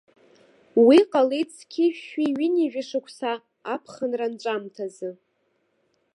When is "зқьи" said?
1.57-1.95